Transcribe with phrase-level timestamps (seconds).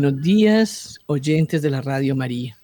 [0.00, 2.56] Buenos días, oyentes de la Radio María.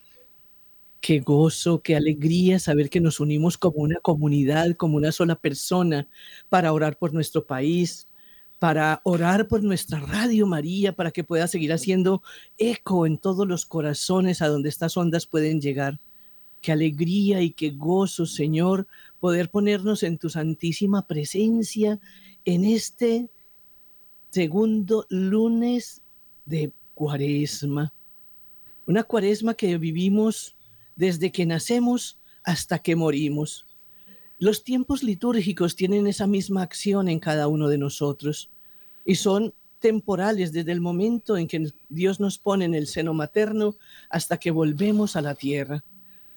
[1.00, 6.06] Qué gozo, qué alegría saber que nos unimos como una comunidad, como una sola persona,
[6.48, 8.06] para orar por nuestro país,
[8.60, 12.22] para orar por nuestra Radio María, para que pueda seguir haciendo
[12.56, 15.98] eco en todos los corazones a donde estas ondas pueden llegar.
[16.60, 18.86] Qué alegría y qué gozo, Señor,
[19.18, 21.98] poder ponernos en tu santísima presencia
[22.44, 23.28] en este
[24.30, 26.00] segundo lunes
[26.46, 27.92] de cuaresma.
[28.86, 30.54] Una cuaresma que vivimos
[30.96, 33.66] desde que nacemos hasta que morimos.
[34.38, 38.50] Los tiempos litúrgicos tienen esa misma acción en cada uno de nosotros
[39.04, 43.76] y son temporales desde el momento en que Dios nos pone en el seno materno
[44.08, 45.84] hasta que volvemos a la tierra.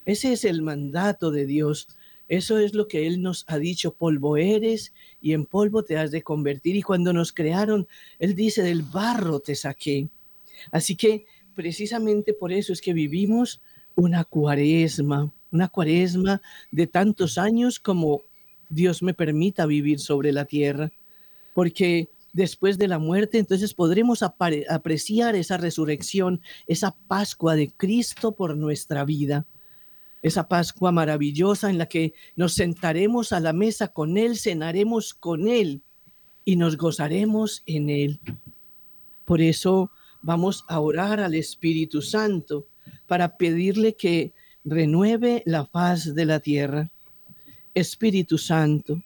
[0.04, 1.88] Ese es el mandato de Dios.
[2.28, 6.10] Eso es lo que Él nos ha dicho, polvo eres y en polvo te has
[6.10, 6.76] de convertir.
[6.76, 10.08] Y cuando nos crearon, Él dice, del barro te saqué.
[10.70, 13.60] Así que precisamente por eso es que vivimos
[13.94, 18.22] una cuaresma, una cuaresma de tantos años como
[18.68, 20.92] Dios me permita vivir sobre la tierra,
[21.54, 28.56] porque después de la muerte entonces podremos apreciar esa resurrección, esa Pascua de Cristo por
[28.56, 29.46] nuestra vida,
[30.22, 35.48] esa Pascua maravillosa en la que nos sentaremos a la mesa con Él, cenaremos con
[35.48, 35.82] Él
[36.44, 38.20] y nos gozaremos en Él.
[39.24, 39.90] Por eso
[40.22, 42.66] vamos a orar al Espíritu Santo
[43.06, 44.32] para pedirle que
[44.64, 46.90] renueve la faz de la tierra.
[47.74, 49.02] Espíritu Santo,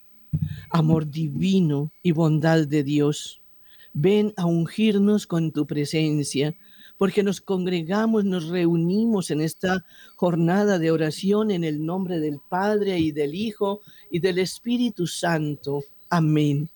[0.71, 3.43] amor divino y bondad de Dios,
[3.93, 6.55] ven a ungirnos con tu presencia,
[6.97, 9.85] porque nos congregamos, nos reunimos en esta
[10.17, 13.81] jornada de oración en el nombre del Padre y del Hijo
[14.11, 15.83] y del Espíritu Santo.
[16.11, 16.71] Amén.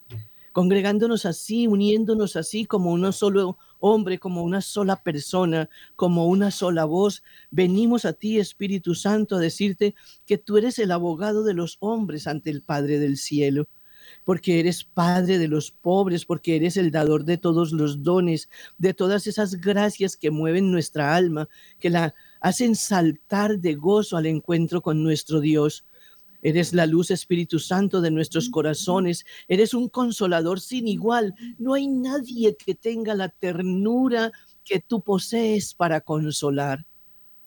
[0.53, 6.85] Congregándonos así, uniéndonos así como uno solo hombre, como una sola persona, como una sola
[6.85, 7.23] voz.
[7.51, 9.95] Venimos a ti, Espíritu Santo, a decirte
[10.27, 13.69] que tú eres el abogado de los hombres ante el Padre del cielo
[14.25, 18.49] porque eres Padre de los pobres, porque eres el dador de todos los dones,
[18.79, 21.49] de todas esas gracias que mueven nuestra alma,
[21.79, 25.85] que la hacen saltar de gozo al encuentro con nuestro Dios.
[26.43, 29.25] Eres la luz, Espíritu Santo, de nuestros corazones.
[29.49, 31.35] Eres un consolador sin igual.
[31.59, 34.33] No hay nadie que tenga la ternura
[34.65, 36.85] que tú posees para consolar.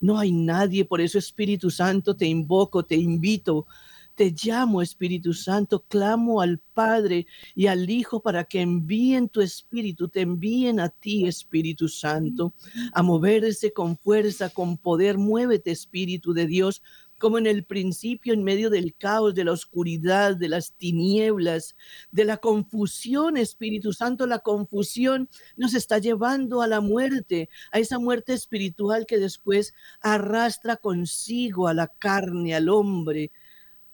[0.02, 3.68] No hay nadie, por eso Espíritu Santo te invoco, te invito,
[4.16, 7.26] te llamo Espíritu Santo, clamo al Padre
[7.56, 12.54] y al Hijo para que envíen tu Espíritu, te envíen a ti Espíritu Santo,
[12.94, 15.18] a moverse con fuerza, con poder.
[15.18, 16.82] Muévete Espíritu de Dios,
[17.19, 21.75] como en el principio, en medio del caos, de la oscuridad, de las tinieblas,
[22.12, 28.00] de la confusión, Espíritu Santo, la confusión nos está llevando a la muerte, a esa
[28.00, 33.31] muerte espiritual que después arrastra consigo a la carne, al hombre,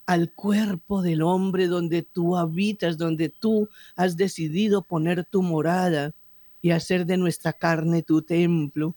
[0.05, 6.13] al cuerpo del hombre donde tú habitas, donde tú has decidido poner tu morada
[6.61, 8.95] y hacer de nuestra carne tu templo.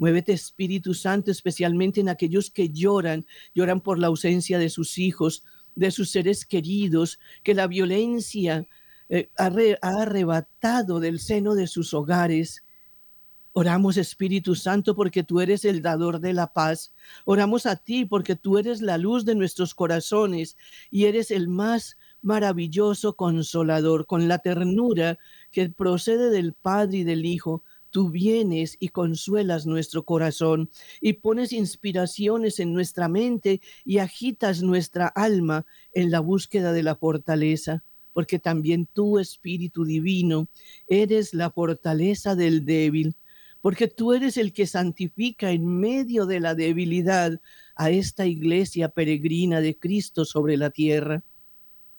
[0.00, 5.44] Muévete Espíritu Santo, especialmente en aquellos que lloran, lloran por la ausencia de sus hijos,
[5.74, 8.66] de sus seres queridos, que la violencia
[9.10, 9.52] eh, ha,
[9.82, 12.64] ha arrebatado del seno de sus hogares.
[13.52, 16.94] Oramos Espíritu Santo porque tú eres el dador de la paz.
[17.26, 20.56] Oramos a ti porque tú eres la luz de nuestros corazones
[20.90, 25.18] y eres el más maravilloso consolador con la ternura
[25.50, 30.70] que procede del Padre y del Hijo tú vienes y consuelas nuestro corazón
[31.00, 36.96] y pones inspiraciones en nuestra mente y agitas nuestra alma en la búsqueda de la
[36.96, 37.82] fortaleza,
[38.12, 40.48] porque también tú, Espíritu Divino,
[40.88, 43.16] eres la fortaleza del débil,
[43.60, 47.40] porque tú eres el que santifica en medio de la debilidad
[47.74, 51.22] a esta iglesia peregrina de Cristo sobre la tierra.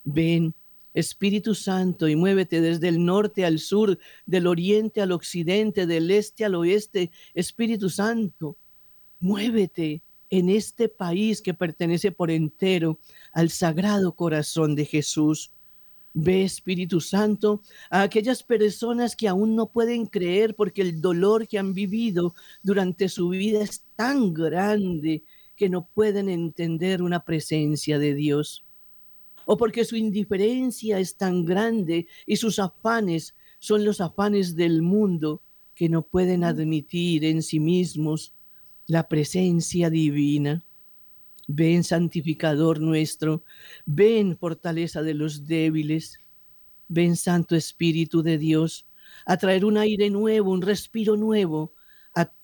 [0.04, 0.54] Ven,
[0.94, 6.44] Espíritu Santo, y muévete desde el norte al sur, del oriente al occidente, del este
[6.44, 7.10] al oeste.
[7.34, 8.56] Espíritu Santo,
[9.20, 12.98] muévete en este país que pertenece por entero
[13.32, 15.52] al sagrado corazón de Jesús.
[16.14, 21.58] Ve, Espíritu Santo, a aquellas personas que aún no pueden creer porque el dolor que
[21.58, 25.22] han vivido durante su vida es tan grande
[25.56, 28.64] que no pueden entender una presencia de Dios
[29.46, 35.42] o porque su indiferencia es tan grande y sus afanes son los afanes del mundo
[35.74, 38.34] que no pueden admitir en sí mismos
[38.86, 40.64] la presencia divina.
[41.48, 43.44] Ven, santificador nuestro,
[43.84, 46.18] ven, fortaleza de los débiles,
[46.88, 48.86] ven, Santo Espíritu de Dios,
[49.26, 51.74] a traer un aire nuevo, un respiro nuevo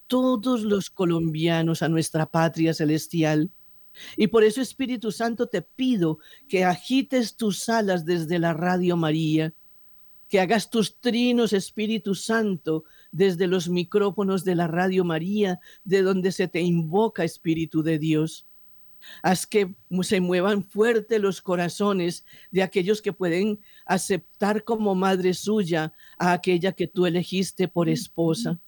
[0.08, 3.50] todos los colombianos a nuestra patria celestial.
[4.16, 6.18] Y por eso, Espíritu Santo, te pido
[6.48, 9.52] que agites tus alas desde la Radio María,
[10.28, 16.32] que hagas tus trinos, Espíritu Santo, desde los micrófonos de la Radio María, de donde
[16.32, 18.46] se te invoca, Espíritu de Dios.
[19.22, 25.92] Haz que se muevan fuerte los corazones de aquellos que pueden aceptar como madre suya
[26.18, 28.58] a aquella que tú elegiste por esposa.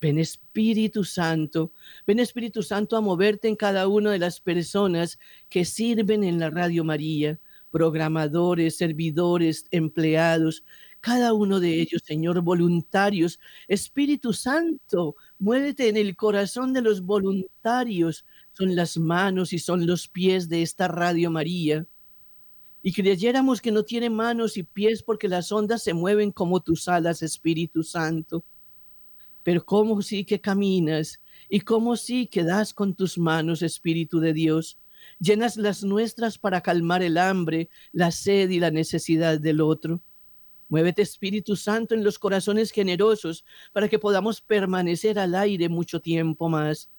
[0.00, 1.72] Ven Espíritu Santo,
[2.06, 5.18] ven Espíritu Santo a moverte en cada una de las personas
[5.48, 7.40] que sirven en la Radio María,
[7.70, 10.62] programadores, servidores, empleados,
[11.00, 13.38] cada uno de ellos, Señor, voluntarios.
[13.68, 18.24] Espíritu Santo, muévete en el corazón de los voluntarios.
[18.52, 21.86] Son las manos y son los pies de esta Radio María.
[22.82, 26.88] Y creyéramos que no tiene manos y pies porque las ondas se mueven como tus
[26.88, 28.44] alas, Espíritu Santo.
[29.48, 34.34] Pero cómo sí que caminas y cómo sí que das con tus manos, Espíritu de
[34.34, 34.76] Dios.
[35.18, 40.02] Llenas las nuestras para calmar el hambre, la sed y la necesidad del otro.
[40.68, 46.50] Muévete Espíritu Santo en los corazones generosos para que podamos permanecer al aire mucho tiempo
[46.50, 46.90] más.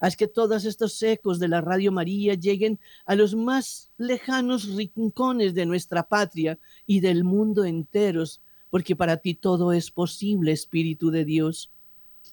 [0.00, 5.54] Haz que todos estos ecos de la Radio María lleguen a los más lejanos rincones
[5.54, 11.24] de nuestra patria y del mundo enteros, porque para ti todo es posible, Espíritu de
[11.24, 11.70] Dios.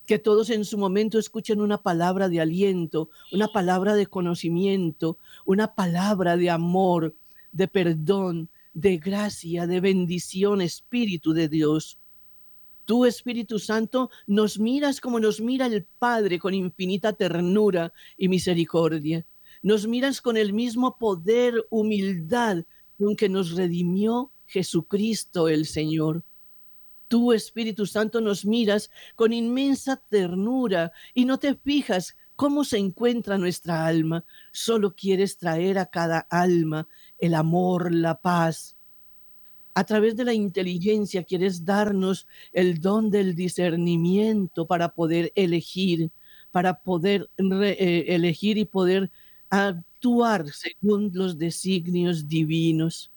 [0.06, 5.75] Que todos en su momento escuchen una palabra de aliento, una palabra de conocimiento, una
[5.75, 7.16] palabra de amor,
[7.51, 11.98] de perdón, de gracia, de bendición, Espíritu de Dios.
[12.86, 19.25] Tú, Espíritu Santo, nos miras como nos mira el Padre con infinita ternura y misericordia.
[19.62, 22.63] Nos miras con el mismo poder, humildad
[22.98, 26.24] con que nos redimió Jesucristo el Señor.
[27.07, 33.38] Tú, Espíritu Santo, nos miras con inmensa ternura y no te fijas cómo se encuentra
[33.38, 34.24] nuestra alma.
[34.51, 36.88] Solo quieres traer a cada alma
[37.19, 38.77] el amor, la paz.
[39.74, 46.10] A través de la inteligencia quieres darnos el don del discernimiento para poder elegir,
[46.51, 49.12] para poder eh, elegir y poder
[49.50, 53.12] actuar según los designios divinos,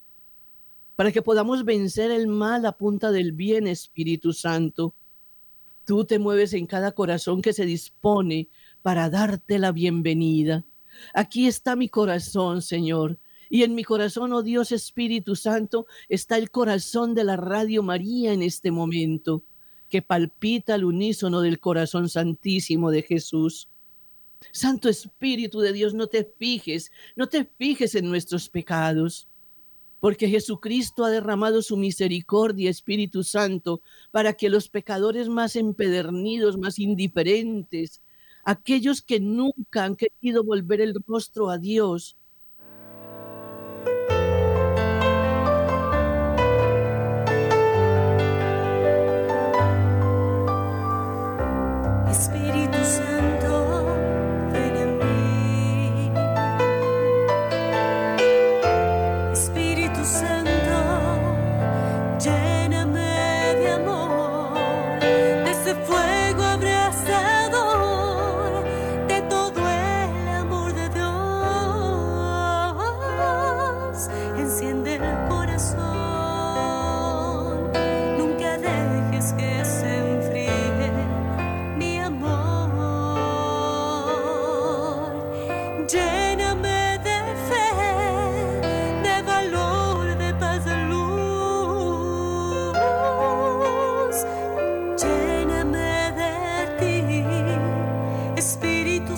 [1.00, 4.94] para que podamos vencer el mal a punta del bien, Espíritu Santo.
[5.86, 8.50] Tú te mueves en cada corazón que se dispone
[8.82, 10.62] para darte la bienvenida.
[11.14, 13.16] Aquí está mi corazón, Señor
[13.48, 18.34] y en mi corazón, oh Dios Espíritu Santo, está el corazón de la Radio María
[18.34, 19.42] en este momento,
[19.88, 23.70] que palpita al unísono del corazón santísimo de Jesús.
[24.52, 29.29] Santo Espíritu de Dios, no te fijes, no te fijes en nuestros pecados,
[30.00, 36.78] porque Jesucristo ha derramado su misericordia, Espíritu Santo, para que los pecadores más empedernidos, más
[36.78, 38.00] indiferentes,
[38.42, 42.16] aquellos que nunca han querido volver el rostro a Dios,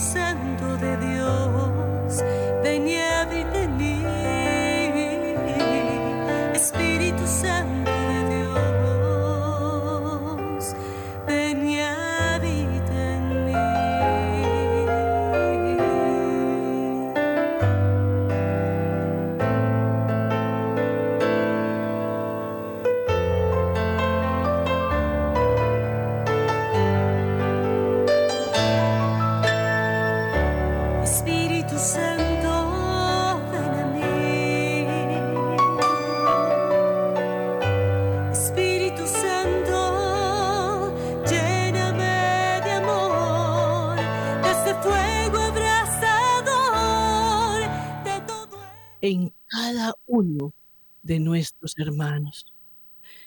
[0.02, 1.01] en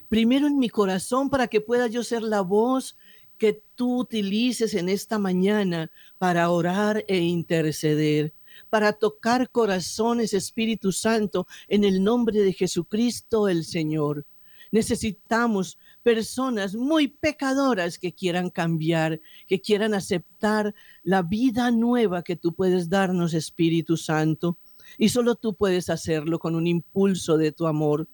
[0.10, 2.96] Primero en mi corazón para que pueda yo ser la voz
[3.38, 8.34] que tú utilices en esta mañana para orar e interceder,
[8.70, 14.26] para tocar corazones, Espíritu Santo, en el nombre de Jesucristo el Señor.
[14.72, 22.54] Necesitamos personas muy pecadoras que quieran cambiar, que quieran aceptar la vida nueva que tú
[22.54, 24.58] puedes darnos, Espíritu Santo.
[24.98, 28.08] Y solo tú puedes hacerlo con un impulso de tu amor.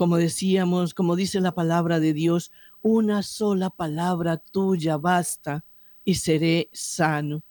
[0.00, 5.62] Como decíamos, como dice la palabra de Dios, una sola palabra tuya basta
[6.06, 7.42] y seré sano.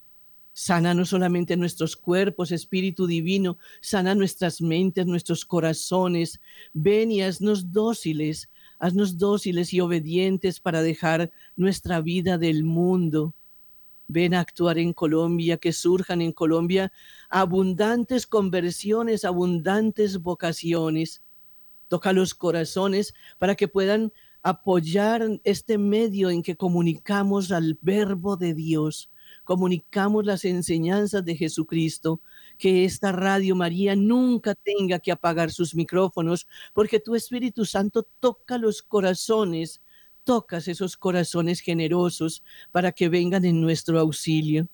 [0.51, 6.41] Sana no solamente nuestros cuerpos, Espíritu Divino, sana nuestras mentes, nuestros corazones.
[6.73, 13.35] Ven y haznos dóciles, haznos dóciles y obedientes para dejar nuestra vida del mundo.
[14.07, 16.91] Ven a actuar en Colombia, que surjan en Colombia
[17.29, 21.21] abundantes conversiones, abundantes vocaciones
[21.89, 28.53] toca los corazones para que puedan apoyar este medio en que comunicamos al verbo de
[28.53, 29.11] Dios,
[29.43, 32.21] comunicamos las enseñanzas de Jesucristo,
[32.57, 38.57] que esta Radio María nunca tenga que apagar sus micrófonos, porque tu Espíritu Santo toca
[38.57, 39.81] los corazones,
[40.23, 44.67] tocas esos corazones generosos para que vengan en nuestro auxilio.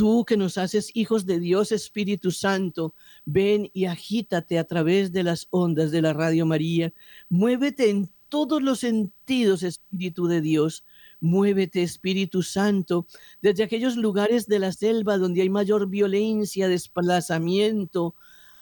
[0.00, 2.94] Tú que nos haces hijos de Dios Espíritu Santo,
[3.26, 6.94] ven y agítate a través de las ondas de la Radio María.
[7.28, 10.86] Muévete en todos los sentidos, Espíritu de Dios.
[11.20, 13.06] Muévete, Espíritu Santo,
[13.42, 18.14] desde aquellos lugares de la selva donde hay mayor violencia, desplazamiento,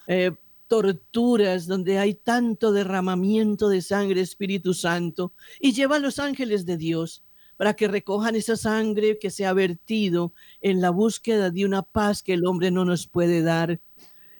[0.07, 0.31] eh,
[0.67, 5.31] torturas, donde hay tanto derramamiento de sangre, Espíritu Santo,
[5.61, 7.23] y lleva a los ángeles de Dios
[7.59, 12.23] para que recojan esa sangre que se ha vertido en la búsqueda de una paz
[12.23, 13.81] que el hombre no nos puede dar.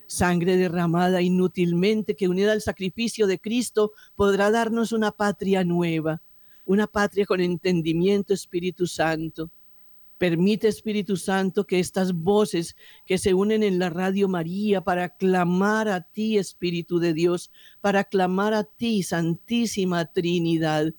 [0.07, 6.21] Sangre derramada inútilmente que unida al sacrificio de Cristo podrá darnos una patria nueva,
[6.63, 9.49] una patria con entendimiento, Espíritu Santo.
[10.17, 15.89] Permite, Espíritu Santo, que estas voces que se unen en la radio María para clamar
[15.89, 20.93] a ti, Espíritu de Dios, para clamar a ti, Santísima Trinidad,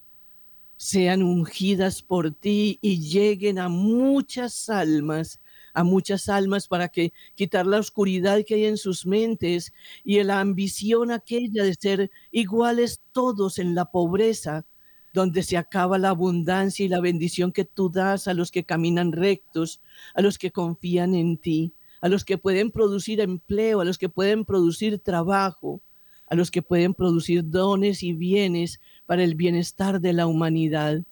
[0.80, 5.38] sean ungidas por ti y lleguen a muchas almas,
[5.74, 10.40] a muchas almas para que quitar la oscuridad que hay en sus mentes y la
[10.40, 14.64] ambición aquella de ser iguales todos en la pobreza,
[15.12, 19.12] donde se acaba la abundancia y la bendición que tú das a los que caminan
[19.12, 19.82] rectos,
[20.14, 24.08] a los que confían en ti, a los que pueden producir empleo, a los que
[24.08, 25.82] pueden producir trabajo,
[26.30, 31.02] a los que pueden producir dones y bienes para el bienestar de la humanidad.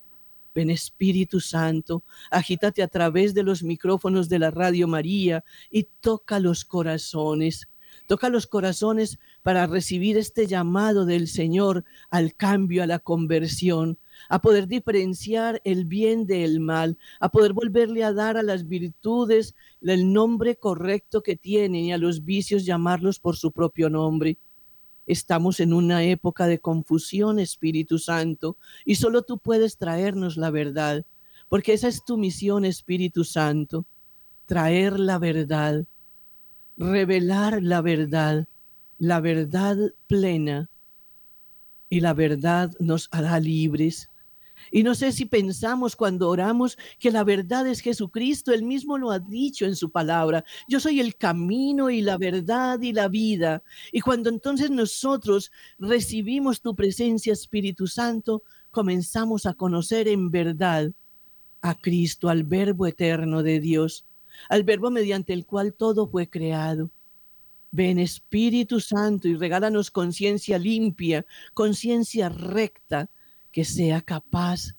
[0.54, 6.38] Ven Espíritu Santo, agítate a través de los micrófonos de la Radio María y toca
[6.38, 7.68] los corazones.
[8.06, 13.98] Toca los corazones para recibir este llamado del Señor al cambio, a la conversión,
[14.28, 19.54] a poder diferenciar el bien del mal, a poder volverle a dar a las virtudes
[19.80, 24.38] el nombre correcto que tienen y a los vicios llamarlos por su propio nombre.
[25.08, 31.04] Estamos en una época de confusión, Espíritu Santo, y solo tú puedes traernos la verdad,
[31.48, 33.86] porque esa es tu misión, Espíritu Santo,
[34.44, 35.86] traer la verdad,
[36.76, 38.46] revelar la verdad,
[38.98, 40.68] la verdad plena,
[41.90, 44.10] y la verdad nos hará libres.
[44.70, 49.10] Y no sé si pensamos cuando oramos que la verdad es Jesucristo, Él mismo lo
[49.10, 50.44] ha dicho en su palabra.
[50.68, 53.62] Yo soy el camino y la verdad y la vida.
[53.92, 60.92] Y cuando entonces nosotros recibimos tu presencia, Espíritu Santo, comenzamos a conocer en verdad
[61.60, 64.04] a Cristo, al Verbo eterno de Dios,
[64.48, 66.90] al Verbo mediante el cual todo fue creado.
[67.70, 73.10] Ven Espíritu Santo y regálanos conciencia limpia, conciencia recta,
[73.50, 74.75] que sea capaz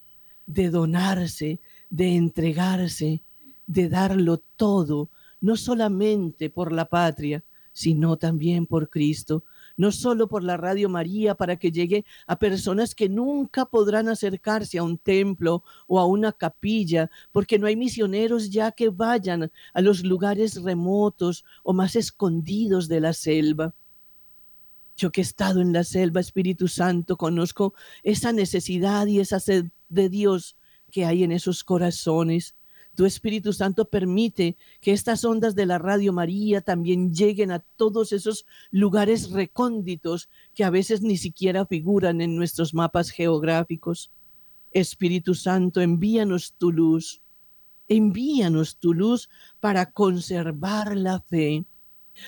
[0.46, 1.60] de donarse,
[1.90, 3.24] de entregarse,
[3.68, 5.10] de darlo todo,
[5.42, 9.44] no solamente por la patria, sino también por Cristo,
[9.78, 14.78] no solo por la Radio María para que llegue a personas que nunca podrán acercarse
[14.78, 19.82] a un templo o a una capilla, porque no hay misioneros ya que vayan a
[19.82, 23.74] los lugares remotos o más escondidos de la selva.
[25.00, 29.68] Yo que he estado en la selva, Espíritu Santo, conozco esa necesidad y esa sed
[29.88, 30.58] de Dios
[30.92, 32.54] que hay en esos corazones.
[32.96, 38.12] Tu Espíritu Santo permite que estas ondas de la Radio María también lleguen a todos
[38.12, 44.12] esos lugares recónditos que a veces ni siquiera figuran en nuestros mapas geográficos.
[44.72, 47.22] Espíritu Santo, envíanos tu luz.
[47.88, 49.30] Envíanos tu luz
[49.62, 51.64] para conservar la fe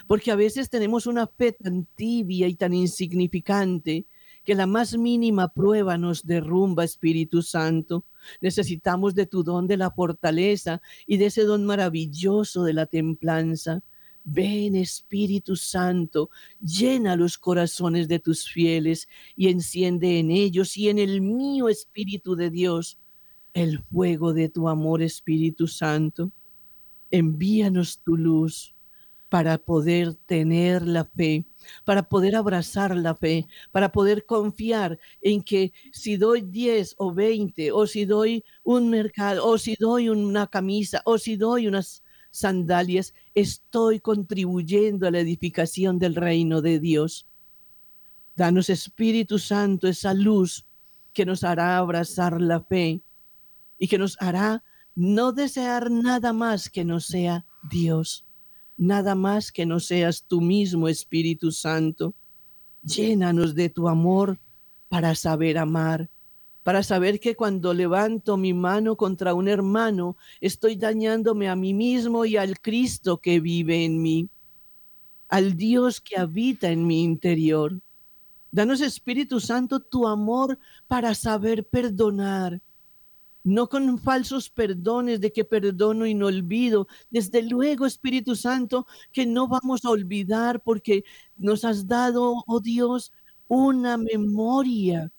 [0.07, 4.05] porque a veces tenemos una fe tan tibia y tan insignificante
[4.43, 8.05] que la más mínima prueba nos derrumba, Espíritu Santo.
[8.39, 13.83] Necesitamos de tu don de la fortaleza y de ese don maravilloso de la templanza.
[14.23, 16.29] Ven Espíritu Santo,
[16.61, 22.35] llena los corazones de tus fieles y enciende en ellos y en el mío Espíritu
[22.35, 22.97] de Dios
[23.53, 26.31] el fuego de tu amor Espíritu Santo.
[27.09, 28.70] Envíanos tu luz
[29.31, 31.45] para poder tener la fe,
[31.85, 37.71] para poder abrazar la fe, para poder confiar en que si doy 10 o 20,
[37.71, 43.13] o si doy un mercado, o si doy una camisa, o si doy unas sandalias,
[43.33, 47.25] estoy contribuyendo a la edificación del reino de Dios.
[48.35, 50.65] Danos Espíritu Santo esa luz
[51.13, 53.01] que nos hará abrazar la fe
[53.79, 54.61] y que nos hará
[54.93, 58.25] no desear nada más que no sea Dios,
[58.81, 62.15] nada más que no seas tú mismo, Espíritu Santo.
[62.81, 64.39] Llénanos de tu amor
[64.89, 66.09] para saber amar,
[66.63, 72.25] para saber que cuando levanto mi mano contra un hermano, estoy dañándome a mí mismo
[72.25, 74.29] y al Cristo que vive en mí,
[75.29, 77.79] al Dios que habita en mi interior.
[78.49, 80.57] Danos, Espíritu Santo, tu amor
[80.87, 82.59] para saber perdonar,
[83.43, 86.87] no con falsos perdones de que perdono y no olvido.
[87.09, 91.03] Desde luego, Espíritu Santo, que no vamos a olvidar porque
[91.37, 93.11] nos has dado, oh Dios,
[93.47, 95.11] una memoria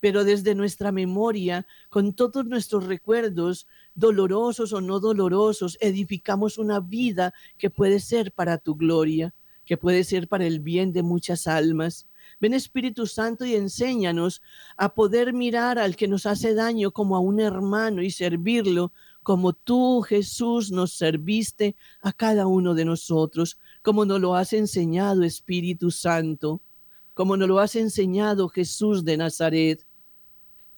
[0.00, 7.34] pero desde nuestra memoria, con todos nuestros recuerdos, dolorosos o no dolorosos, edificamos una vida
[7.56, 12.06] que puede ser para tu gloria, que puede ser para el bien de muchas almas.
[12.40, 14.42] Ven Espíritu Santo y enséñanos
[14.76, 18.92] a poder mirar al que nos hace daño como a un hermano y servirlo
[19.28, 25.22] como tú, Jesús, nos serviste a cada uno de nosotros, como nos lo has enseñado,
[25.22, 26.62] Espíritu Santo,
[27.12, 29.86] como nos lo has enseñado, Jesús de Nazaret.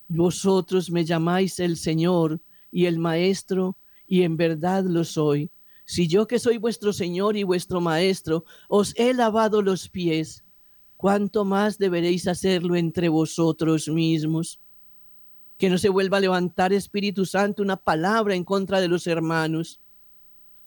[0.09, 2.41] Vosotros me llamáis el Señor
[2.73, 3.77] y el Maestro,
[4.09, 5.53] y en verdad lo soy.
[5.85, 10.43] Si yo que soy vuestro Señor y vuestro Maestro, os he lavado los pies,
[11.01, 14.61] ¿cuánto más deberéis hacerlo entre vosotros mismos?
[15.57, 19.81] Que no se vuelva a levantar Espíritu Santo una palabra en contra de los hermanos,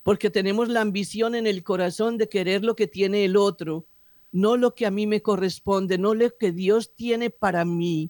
[0.02, 3.86] porque tenemos la ambición en el corazón de querer lo que tiene el otro,
[4.32, 8.10] no lo que a mí me corresponde, no lo que Dios tiene para mí.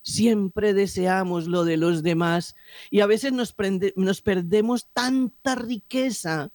[0.00, 2.54] Siempre deseamos lo de los demás
[2.88, 3.52] y a veces nos,
[3.96, 6.52] nos perdemos tanta riqueza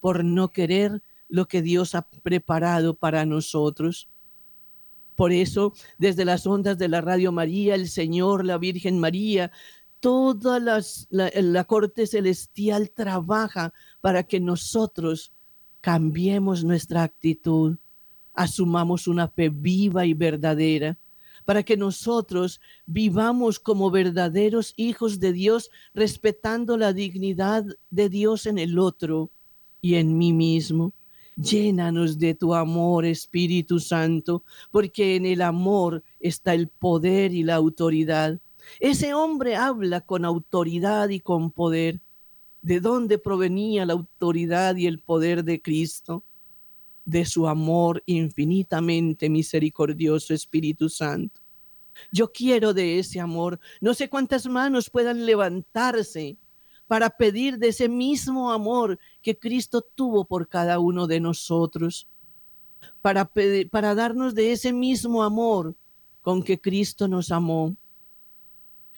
[0.00, 4.06] por no querer lo que Dios ha preparado para nosotros.
[5.18, 9.50] Por eso, desde las ondas de la Radio María, el Señor, la Virgen María,
[9.98, 15.32] toda la corte celestial trabaja para que nosotros
[15.80, 17.78] cambiemos nuestra actitud,
[18.32, 20.96] asumamos una fe viva y verdadera
[21.44, 28.58] para que nosotros vivamos como verdaderos hijos de Dios, respetando la dignidad de Dios en
[28.58, 29.32] el otro
[29.80, 30.92] y en mí mismo.
[31.40, 37.54] Llénanos de tu amor, Espíritu Santo, porque en el amor está el poder y la
[37.54, 38.38] autoridad.
[38.80, 42.00] Ese hombre habla con autoridad y con poder.
[42.60, 46.24] ¿De dónde provenía la autoridad y el poder de Cristo?
[47.08, 51.40] de su amor infinitamente misericordioso Espíritu Santo.
[52.12, 53.58] Yo quiero de ese amor.
[53.80, 56.36] No sé cuántas manos puedan levantarse
[56.88, 62.08] para pedir de ese mismo amor que Cristo tuvo por cada uno de nosotros,
[63.02, 63.30] para,
[63.70, 65.76] para darnos de ese mismo amor
[66.22, 67.76] con que Cristo nos amó.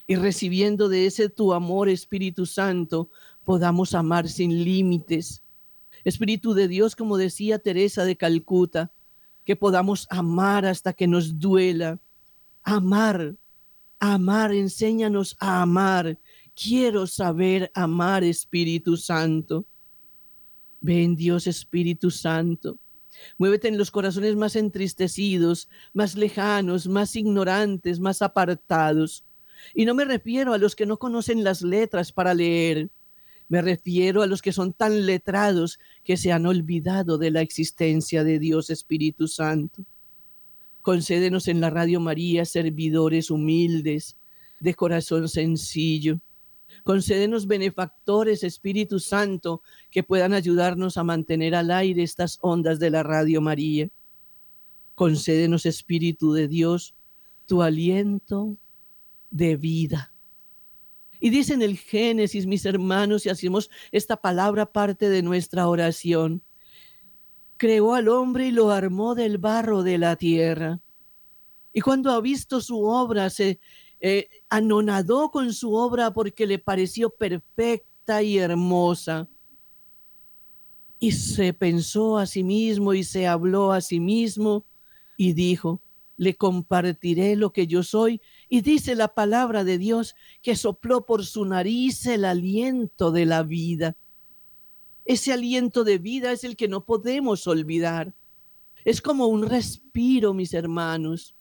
[0.07, 3.11] Y recibiendo de ese tu amor, Espíritu Santo,
[3.45, 5.43] podamos amar sin límites,
[6.05, 8.91] Espíritu de Dios, como decía Teresa de Calcuta,
[9.45, 11.99] que podamos amar hasta que nos duela.
[12.63, 13.35] Amar,
[13.99, 16.19] amar, enséñanos a amar.
[16.63, 19.65] Quiero saber amar, Espíritu Santo.
[20.81, 22.79] Ven Dios Espíritu Santo.
[23.39, 29.25] Muévete en los corazones más entristecidos, más lejanos, más ignorantes, más apartados.
[29.75, 32.91] Y no me refiero a los que no conocen las letras para leer,
[33.49, 38.23] me refiero a los que son tan letrados que se han olvidado de la existencia
[38.23, 39.83] de Dios Espíritu Santo.
[40.83, 44.17] Concédenos en la Radio María servidores humildes,
[44.61, 46.21] de corazón sencillo.
[46.91, 53.05] Concédenos benefactores, Espíritu Santo, que puedan ayudarnos a mantener al aire estas ondas de la
[53.05, 53.89] Radio María.
[54.97, 56.97] Concédenos, Espíritu de Dios,
[57.47, 58.57] tu aliento
[59.31, 60.13] de vida.
[61.21, 66.43] Y dice en el Génesis, mis hermanos, y hacemos esta palabra parte de nuestra oración,
[67.57, 70.81] creó al hombre y lo armó del barro de la tierra.
[71.73, 73.61] Y cuando ha visto su obra, se
[74.01, 79.29] eh, anonadó con su obra porque le pareció perfecta y hermosa.
[80.99, 84.65] Y se pensó a sí mismo y se habló a sí mismo
[85.17, 85.81] y dijo,
[86.17, 88.21] le compartiré lo que yo soy.
[88.49, 93.43] Y dice la palabra de Dios que sopló por su nariz el aliento de la
[93.43, 93.97] vida.
[95.07, 98.13] Ese aliento de vida es el que no podemos olvidar.
[98.85, 101.35] Es como un respiro, mis hermanos.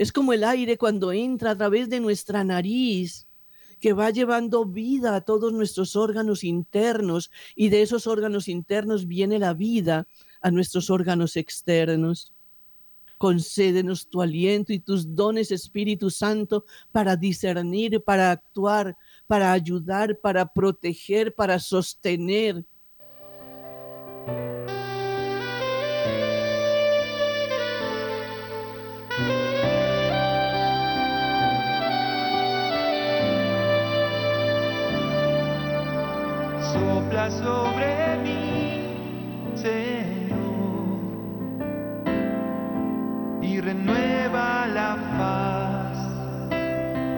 [0.00, 3.26] Es como el aire cuando entra a través de nuestra nariz,
[3.80, 9.38] que va llevando vida a todos nuestros órganos internos y de esos órganos internos viene
[9.38, 10.06] la vida
[10.40, 12.32] a nuestros órganos externos.
[13.18, 20.46] Concédenos tu aliento y tus dones, Espíritu Santo, para discernir, para actuar, para ayudar, para
[20.46, 22.64] proteger, para sostener.
[36.80, 38.40] Sopla sobre mí,
[43.60, 45.98] renueva la paz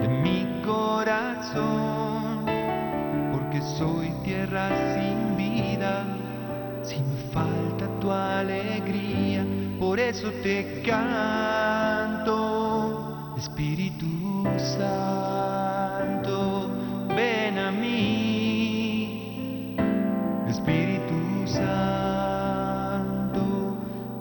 [0.01, 2.45] de mi corazón,
[3.31, 6.03] porque soy tierra sin vida,
[6.83, 9.45] si me falta tu alegría,
[9.79, 12.33] por eso te canto,
[13.37, 16.12] Espíritu Santo,
[20.63, 23.43] Espíritu Santo,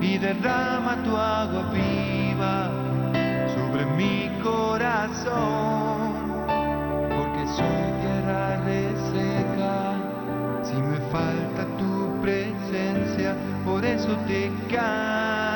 [0.00, 2.70] y derrama tu agua viva
[3.54, 6.12] sobre mi corazón,
[7.08, 7.91] porque soy
[13.64, 15.51] por eso te canto,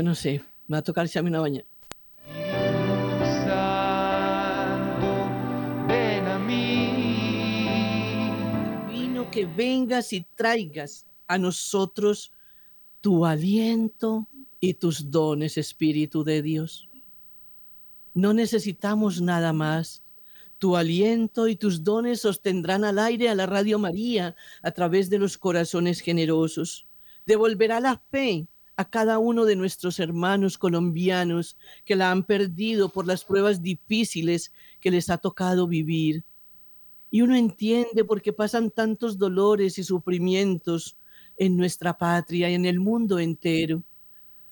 [0.00, 1.62] Yo no sé, me va a tocar echarme una baña.
[3.44, 5.06] Santo,
[5.86, 6.94] ven a mí.
[8.90, 12.32] Vino que vengas y traigas a nosotros
[13.02, 14.26] tu aliento
[14.58, 16.88] y tus dones, Espíritu de Dios.
[18.14, 20.02] No necesitamos nada más.
[20.56, 25.18] Tu aliento y tus dones sostendrán al aire a la Radio María a través de
[25.18, 26.86] los corazones generosos.
[27.26, 28.48] Devolverá la fe
[28.80, 34.52] a cada uno de nuestros hermanos colombianos que la han perdido por las pruebas difíciles
[34.80, 36.24] que les ha tocado vivir.
[37.10, 40.96] Y uno entiende por qué pasan tantos dolores y sufrimientos
[41.36, 43.82] en nuestra patria y en el mundo entero.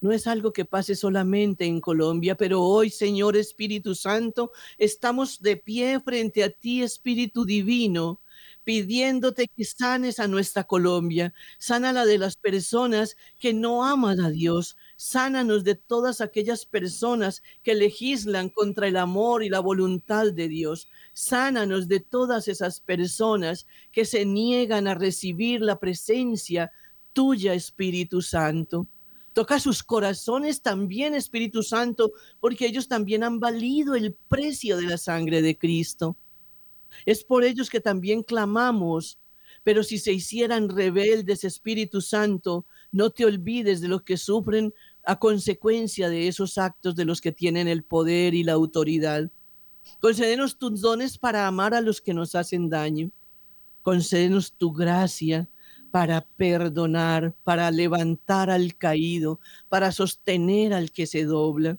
[0.03, 5.57] No es algo que pase solamente en Colombia, pero hoy, Señor Espíritu Santo, estamos de
[5.57, 8.21] pie frente a ti, Espíritu Divino,
[8.69, 14.29] pidiéndote que sanes a nuestra Colombia, sana la de las personas que no aman a
[14.29, 20.49] Dios, sánanos de todas aquellas personas que legislan contra el amor y la voluntad de
[20.49, 26.71] Dios, sánanos de todas esas personas que se niegan a recibir la presencia
[27.15, 28.87] tuya, Espíritu Santo.
[29.33, 34.99] Toca sus corazones también, Espíritu Santo, porque ellos también han valido el precio de la
[34.99, 36.19] sangre de Cristo.
[37.07, 39.19] Es por ellos que también clamamos,
[39.65, 44.73] pero si se hicieran rebeldes, Espíritu Santo, no te olvides de los que sufren
[45.05, 49.31] a consecuencia de esos actos de los que tienen el poder y la autoridad.
[50.01, 53.11] Concédenos tus dones para amar a los que nos hacen daño.
[53.83, 55.49] Concédenos tu gracia
[55.91, 61.79] para perdonar, para levantar al caído, para sostener al que se dobla.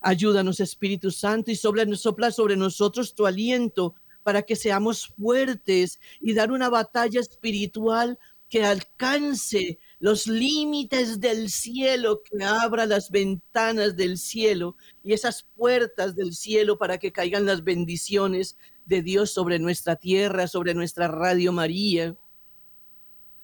[0.00, 6.52] Ayúdanos, Espíritu Santo, y sopla sobre nosotros tu aliento para que seamos fuertes y dar
[6.52, 14.76] una batalla espiritual que alcance los límites del cielo, que abra las ventanas del cielo
[15.04, 18.56] y esas puertas del cielo para que caigan las bendiciones
[18.86, 22.16] de Dios sobre nuestra tierra, sobre nuestra Radio María.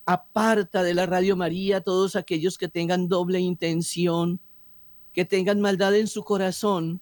[0.06, 4.40] Aparta de la Radio María todos aquellos que tengan doble intención,
[5.14, 7.00] que tengan maldad en su corazón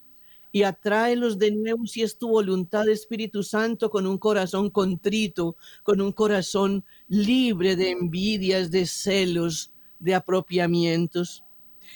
[0.53, 5.99] y atráelos de nuevo si es tu voluntad, Espíritu Santo, con un corazón contrito, con
[5.99, 11.43] un corazón libre de envidias, de celos, de apropiamientos.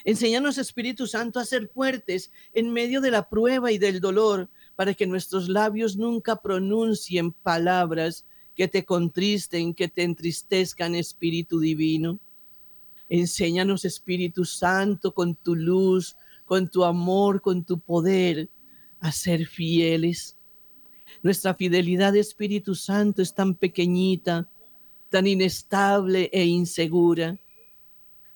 [0.03, 4.95] Enséñanos, Espíritu Santo, a ser fuertes en medio de la prueba y del dolor, para
[4.95, 8.25] que nuestros labios nunca pronuncien palabras
[8.55, 12.19] que te contristen, que te entristezcan, Espíritu Divino.
[13.09, 16.15] Enséñanos, Espíritu Santo, con tu luz,
[16.45, 18.49] con tu amor, con tu poder,
[18.99, 20.37] a ser fieles.
[21.21, 24.49] Nuestra fidelidad, Espíritu Santo, es tan pequeñita,
[25.09, 27.37] tan inestable e insegura.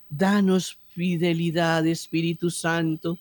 [0.08, 3.18] Danos fidelidad, Espíritu Santo,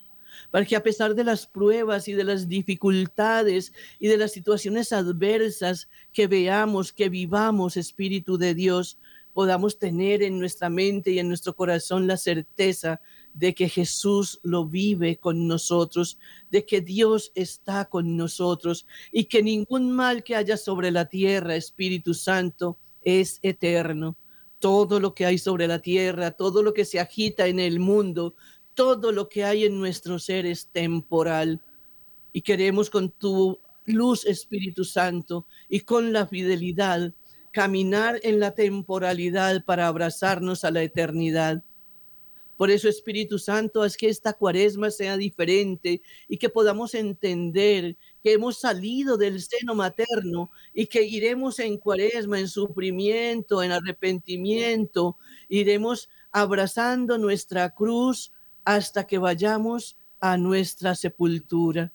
[0.49, 4.91] para que a pesar de las pruebas y de las dificultades y de las situaciones
[4.91, 8.97] adversas que veamos, que vivamos, Espíritu de Dios,
[9.34, 13.02] podamos tener en nuestra mente y en nuestro corazón la certeza
[13.34, 16.17] de que Jesús lo vive con nosotros,
[16.50, 21.56] de que Dios está con nosotros y que ningún mal que haya sobre la tierra,
[21.56, 24.17] Espíritu Santo, es eterno.
[24.60, 28.36] Todo lo que hay sobre la tierra, todo lo que se agita en el mundo,
[28.74, 31.62] todo lo que hay en nuestro ser es temporal.
[32.34, 37.13] Y queremos con tu luz, Espíritu Santo, y con la fidelidad,
[37.51, 41.63] caminar en la temporalidad para abrazarnos a la eternidad.
[42.57, 48.33] Por eso, Espíritu Santo, es que esta cuaresma sea diferente y que podamos entender que
[48.33, 55.17] hemos salido del seno materno y que iremos en cuaresma, en sufrimiento, en arrepentimiento,
[55.49, 58.31] iremos abrazando nuestra cruz
[58.63, 61.91] hasta que vayamos a nuestra sepultura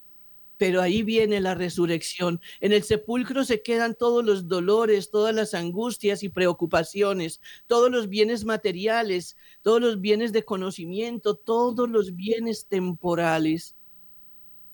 [0.56, 2.40] pero ahí viene la resurrección.
[2.60, 8.08] En el sepulcro se quedan todos los dolores, todas las angustias y preocupaciones, todos los
[8.08, 13.76] bienes materiales, todos los bienes de conocimiento, todos los bienes temporales.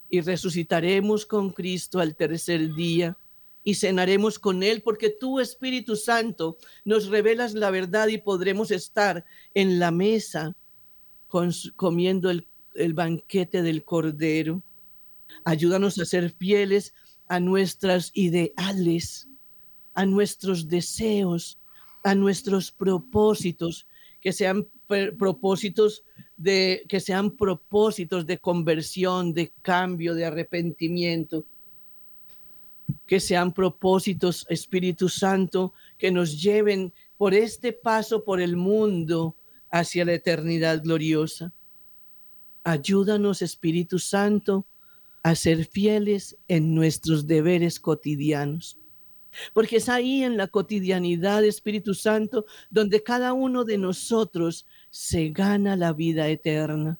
[0.09, 3.17] Y resucitaremos con Cristo al tercer día
[3.65, 9.25] y cenaremos con Él, porque tú, Espíritu Santo, nos revelas la verdad y podremos estar
[9.55, 10.55] en la mesa
[11.77, 14.63] comiendo el, el banquete del Cordero.
[15.45, 16.95] Ayúdanos a ser fieles
[17.29, 19.29] a nuestras ideales,
[19.95, 21.59] a nuestros deseos,
[22.05, 23.87] a nuestros propósitos,
[24.21, 24.67] que sean
[25.19, 26.05] propósitos
[26.37, 31.45] de que sean propósitos de conversión, de cambio, de arrepentimiento,
[33.07, 39.37] que sean propósitos, Espíritu Santo, que nos lleven por este paso por el mundo
[39.71, 41.53] hacia la eternidad gloriosa.
[42.65, 44.67] Ayúdanos, Espíritu Santo,
[45.23, 48.79] a ser fieles en nuestros deberes cotidianos.
[49.55, 55.77] Porque es ahí en la cotidianidad, Espíritu Santo, donde cada uno de nosotros se gana
[55.77, 56.99] la vida eterna.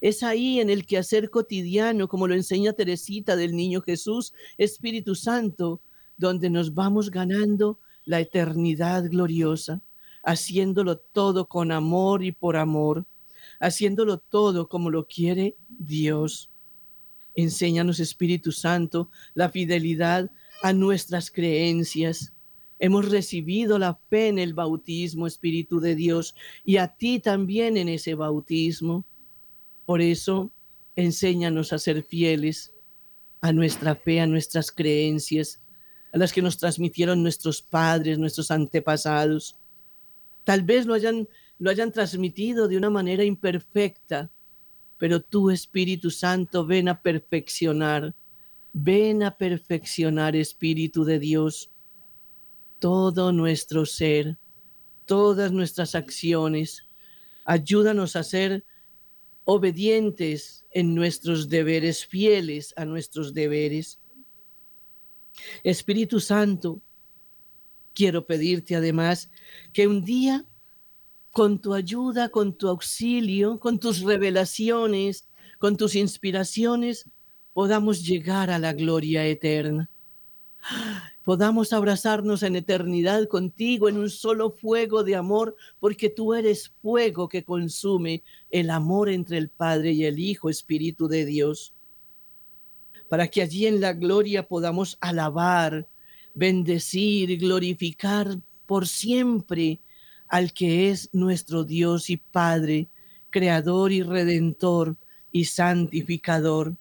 [0.00, 5.80] Es ahí en el quehacer cotidiano, como lo enseña Teresita del Niño Jesús, Espíritu Santo,
[6.16, 9.80] donde nos vamos ganando la eternidad gloriosa,
[10.24, 13.06] haciéndolo todo con amor y por amor,
[13.60, 16.51] haciéndolo todo como lo quiere Dios.
[17.34, 20.30] Enséñanos, Espíritu Santo, la fidelidad
[20.62, 22.32] a nuestras creencias.
[22.78, 27.88] Hemos recibido la fe en el bautismo, Espíritu de Dios, y a ti también en
[27.88, 29.04] ese bautismo.
[29.86, 30.50] Por eso,
[30.96, 32.72] enséñanos a ser fieles
[33.40, 35.60] a nuestra fe, a nuestras creencias,
[36.12, 39.56] a las que nos transmitieron nuestros padres, nuestros antepasados.
[40.44, 44.30] Tal vez lo hayan, lo hayan transmitido de una manera imperfecta,
[45.02, 48.14] pero tú, Espíritu Santo, ven a perfeccionar,
[48.72, 51.72] ven a perfeccionar, Espíritu de Dios,
[52.78, 54.38] todo nuestro ser,
[55.04, 56.84] todas nuestras acciones,
[57.44, 58.64] Ayúdanos a ser
[59.44, 63.98] obedientes en nuestros deberes, fieles a nuestros deberes.
[65.64, 66.80] Espíritu Santo,
[67.92, 69.32] quiero pedirte además
[69.72, 70.46] que un día,
[71.32, 75.26] con tu ayuda, con tu auxilio, con tus revelaciones,
[75.58, 77.08] con tus inspiraciones,
[77.54, 79.88] podamos llegar a la gloria eterna.
[81.24, 87.28] Podamos abrazarnos en eternidad contigo en un solo fuego de amor, porque tú eres fuego
[87.28, 91.72] que consume el amor entre el Padre y el Hijo, Espíritu de Dios.
[93.08, 95.88] Para que allí en la gloria podamos alabar,
[96.34, 99.80] bendecir, glorificar por siempre
[100.32, 102.88] al que es nuestro Dios y Padre,
[103.28, 104.96] Creador y Redentor
[105.30, 106.74] y Santificador,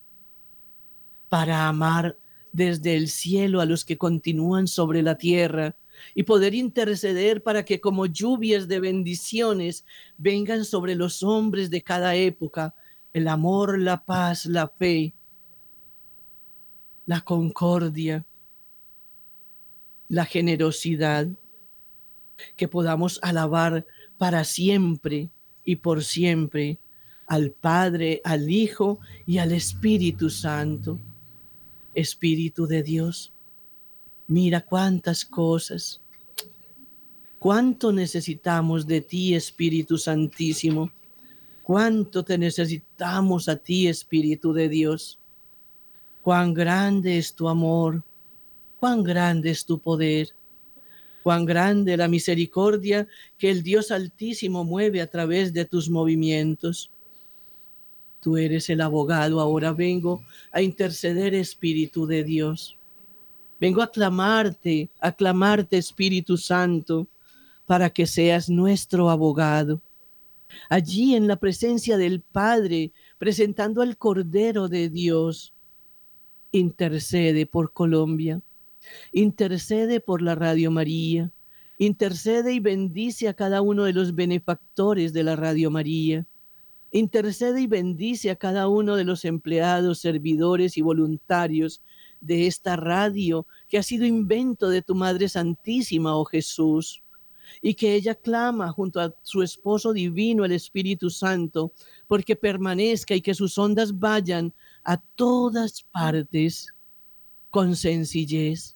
[1.27, 2.17] para amar
[2.53, 5.75] desde el cielo a los que continúan sobre la tierra
[6.15, 9.83] y poder interceder para que como lluvias de bendiciones
[10.17, 12.73] vengan sobre los hombres de cada época
[13.11, 15.13] el amor, la paz, la fe,
[17.05, 18.23] la concordia,
[20.07, 21.27] la generosidad,
[22.55, 23.85] que podamos alabar
[24.17, 25.29] para siempre
[25.63, 26.77] y por siempre
[27.27, 30.99] al Padre, al Hijo y al Espíritu Santo.
[31.93, 33.33] Espíritu de Dios,
[34.27, 36.01] mira cuántas cosas,
[37.37, 40.91] cuánto necesitamos de ti, Espíritu Santísimo,
[41.63, 45.19] cuánto te necesitamos a ti, Espíritu de Dios.
[46.21, 48.03] Cuán grande es tu amor,
[48.79, 50.29] cuán grande es tu poder,
[51.23, 53.07] cuán grande la misericordia
[53.37, 56.91] que el Dios Altísimo mueve a través de tus movimientos.
[58.19, 62.77] Tú eres el abogado, ahora vengo a interceder, Espíritu de Dios.
[63.59, 67.07] Vengo a clamarte, a clamarte, Espíritu Santo,
[67.65, 69.81] para que seas nuestro abogado.
[70.69, 75.53] Allí en la presencia del Padre, presentando al Cordero de Dios,
[76.51, 78.41] intercede por Colombia,
[79.11, 81.31] intercede por la Radio María,
[81.77, 86.25] intercede y bendice a cada uno de los benefactores de la Radio María.
[86.91, 91.81] Intercede y bendice a cada uno de los empleados, servidores y voluntarios
[92.19, 97.01] de esta radio que ha sido invento de tu Madre Santísima, oh Jesús,
[97.61, 101.71] y que ella clama junto a su esposo divino, el Espíritu Santo,
[102.07, 106.67] porque permanezca y que sus ondas vayan a todas partes
[107.51, 108.75] con sencillez,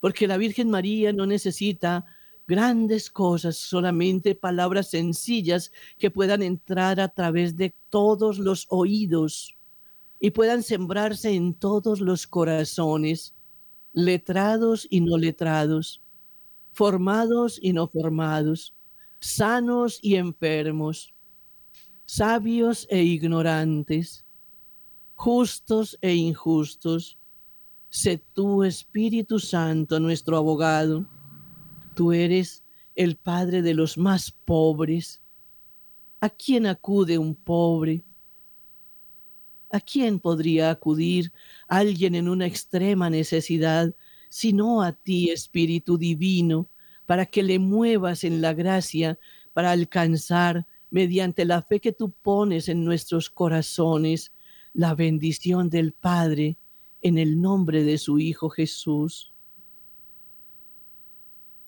[0.00, 2.04] porque la Virgen María no necesita
[2.46, 9.56] grandes cosas, solamente palabras sencillas que puedan entrar a través de todos los oídos
[10.18, 13.34] y puedan sembrarse en todos los corazones,
[13.92, 16.02] letrados y no letrados,
[16.72, 18.74] formados y no formados,
[19.20, 21.14] sanos y enfermos,
[22.04, 24.24] sabios e ignorantes,
[25.14, 27.18] justos e injustos.
[27.96, 31.06] Sé tú, Espíritu Santo, nuestro abogado
[31.94, 32.62] Tú eres
[32.94, 35.22] el Padre de los más pobres.
[36.20, 38.04] ¿A quién acude un pobre?
[39.72, 41.32] ¿A quién podría acudir
[41.68, 43.94] alguien en una extrema necesidad,
[44.28, 46.68] sino a ti, Espíritu Divino,
[47.06, 49.18] para que le muevas en la gracia
[49.54, 54.34] para alcanzar, mediante la fe que tú pones en nuestros corazones,
[54.74, 56.58] la bendición del Padre
[57.02, 59.32] en el nombre de su Hijo Jesús?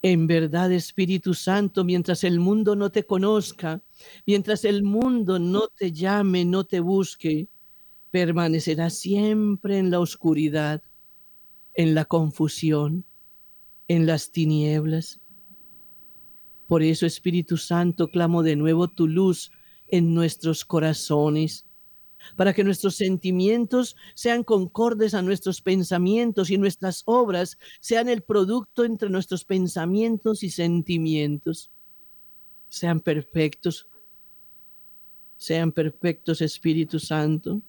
[0.01, 3.83] En verdad, Espíritu Santo, mientras el mundo no te conozca,
[4.27, 7.49] mientras el mundo no te llame, no te busque,
[8.11, 10.83] permanecerá siempre en la oscuridad,
[11.75, 13.05] en la confusión,
[13.89, 15.21] en las tinieblas.
[16.69, 19.51] Por eso, Espíritu Santo, clamo de nuevo tu luz
[19.89, 21.68] en nuestros corazones
[22.37, 28.85] para que nuestros sentimientos sean concordes a nuestros pensamientos y nuestras obras sean el producto
[28.85, 31.71] entre nuestros pensamientos y sentimientos.
[32.69, 33.89] Sean perfectos,
[35.37, 37.63] sean perfectos Espíritu Santo.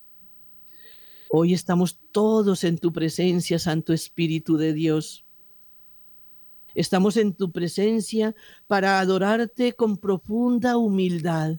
[1.31, 5.23] Hoy estamos todos en tu presencia, Santo Espíritu de Dios.
[6.75, 8.35] Estamos en tu presencia
[8.67, 11.57] para adorarte con profunda humildad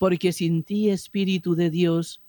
[0.00, 2.22] porque sin ti, Espíritu de Dios,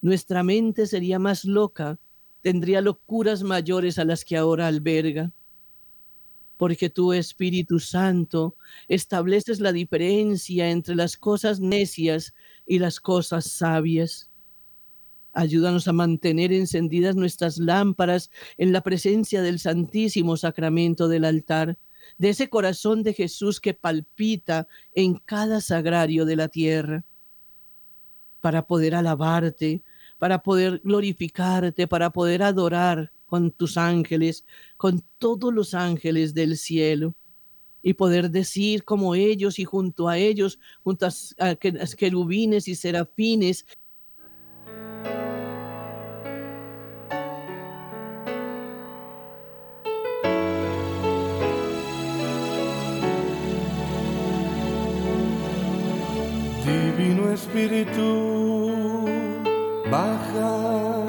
[0.00, 1.98] nuestra mente sería más loca,
[2.40, 5.30] tendría locuras mayores a las que ahora alberga.
[6.56, 8.56] Porque tú, Espíritu Santo,
[8.88, 12.32] estableces la diferencia entre las cosas necias
[12.66, 14.30] y las cosas sabias.
[15.34, 21.76] Ayúdanos a mantener encendidas nuestras lámparas en la presencia del Santísimo Sacramento del altar
[22.18, 27.04] de ese corazón de Jesús que palpita en cada sagrario de la tierra,
[28.40, 29.82] para poder alabarte,
[30.18, 34.44] para poder glorificarte, para poder adorar con tus ángeles,
[34.76, 37.14] con todos los ángeles del cielo.
[37.82, 41.54] Y poder decir como ellos y junto a ellos, junto a
[41.96, 43.64] querubines y serafines,
[57.32, 59.06] Espíritu,
[59.90, 61.06] baja,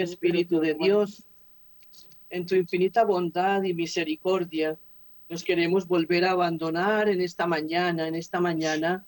[0.02, 1.24] Espíritu de Dios,
[2.30, 4.78] en tu infinita bondad y misericordia,
[5.28, 9.06] nos queremos volver a abandonar en esta mañana, en esta mañana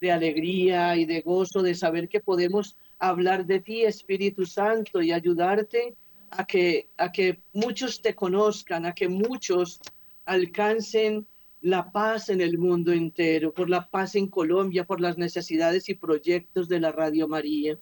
[0.00, 5.12] de alegría y de gozo, de saber que podemos hablar de ti, Espíritu Santo, y
[5.12, 5.94] ayudarte
[6.30, 9.80] a que, a que muchos te conozcan, a que muchos
[10.24, 11.26] alcancen
[11.60, 15.94] la paz en el mundo entero, por la paz en Colombia, por las necesidades y
[15.94, 17.78] proyectos de la Radio María.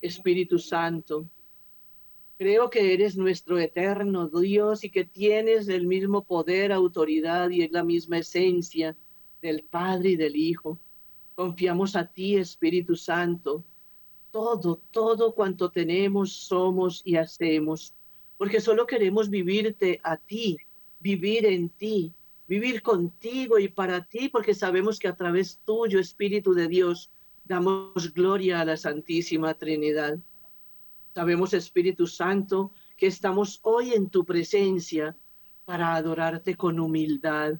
[0.00, 1.26] Espíritu Santo,
[2.40, 7.84] Creo que eres nuestro eterno Dios y que tienes el mismo poder, autoridad y la
[7.84, 8.96] misma esencia
[9.42, 10.78] del Padre y del Hijo.
[11.34, 13.62] Confiamos a ti, Espíritu Santo.
[14.32, 17.92] Todo, todo cuanto tenemos, somos y hacemos,
[18.38, 20.56] porque solo queremos vivirte a ti,
[20.98, 22.10] vivir en ti,
[22.48, 27.10] vivir contigo y para ti, porque sabemos que a través tuyo, Espíritu de Dios,
[27.44, 30.18] damos gloria a la Santísima Trinidad.
[31.20, 35.14] Sabemos, Espíritu Santo, que estamos hoy en tu presencia
[35.66, 37.58] para adorarte con humildad,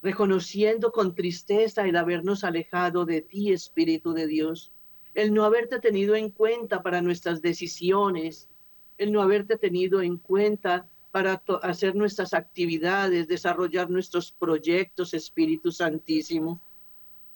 [0.00, 4.72] reconociendo con tristeza el habernos alejado de ti, Espíritu de Dios,
[5.12, 8.48] el no haberte tenido en cuenta para nuestras decisiones,
[8.96, 16.62] el no haberte tenido en cuenta para hacer nuestras actividades, desarrollar nuestros proyectos, Espíritu Santísimo.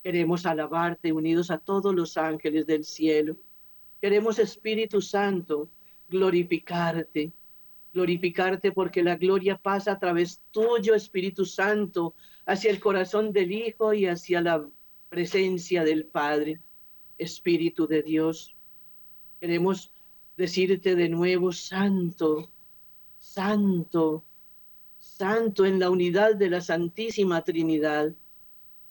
[0.03, 3.37] Queremos alabarte unidos a todos los ángeles del cielo.
[4.01, 5.69] Queremos, Espíritu Santo,
[6.09, 7.33] glorificarte,
[7.93, 12.15] glorificarte porque la gloria pasa a través tuyo, Espíritu Santo,
[12.47, 14.67] hacia el corazón del Hijo y hacia la
[15.09, 16.61] presencia del Padre,
[17.19, 18.57] Espíritu de Dios.
[19.41, 19.93] Queremos
[20.37, 22.51] decirte de nuevo, Santo,
[23.19, 24.25] Santo,
[24.99, 28.13] Santo en la unidad de la Santísima Trinidad.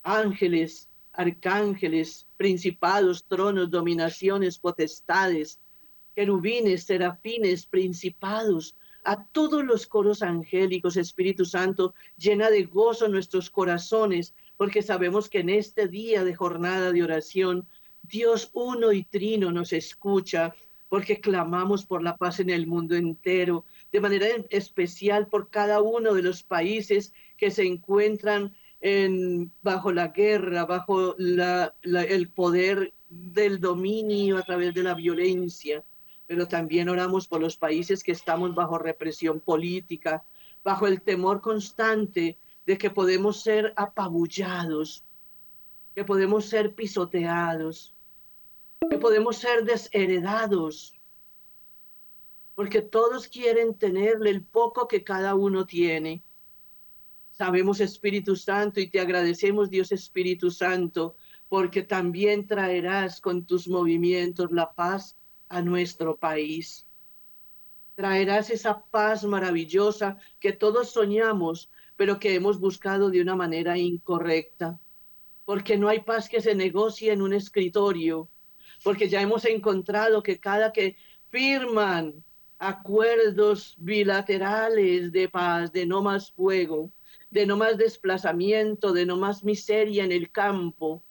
[0.04, 5.60] Ángeles, arcángeles, principados, tronos, dominaciones, potestades,
[6.16, 14.34] querubines, serafines, principados, a todos los coros angélicos, Espíritu Santo, llena de gozo nuestros corazones,
[14.58, 17.68] porque sabemos que en este día de jornada de oración
[18.04, 20.54] Dios uno y trino nos escucha
[20.90, 26.14] porque clamamos por la paz en el mundo entero, de manera especial por cada uno
[26.14, 33.60] de los países que se encuentran en, bajo la guerra, bajo la, el poder del
[33.60, 35.84] dominio a través de la violencia,
[36.28, 40.24] pero también oramos por los países que estamos bajo represión política,
[40.64, 45.04] bajo el temor constante de que podemos ser apabullados,
[45.96, 47.96] que podemos ser pisoteados,
[48.90, 50.94] que podemos ser desheredados,
[52.56, 56.22] porque todos quieren tenerle el poco que cada uno tiene.
[57.40, 61.16] Sabemos Espíritu Santo y te agradecemos Dios Espíritu Santo,
[61.48, 65.16] porque también traerás con tus movimientos la paz
[65.48, 66.86] a nuestro país.
[67.96, 74.78] Traerás esa paz maravillosa que todos soñamos, pero que hemos buscado de una manera incorrecta.
[75.46, 78.28] Porque no hay paz que se negocie en un escritorio,
[78.84, 80.98] porque ya hemos encontrado que cada que
[81.30, 82.22] firman
[82.58, 86.92] acuerdos bilaterales de paz, de no más fuego,
[87.30, 91.04] de no más desplazamiento, de no más miseria en el campo,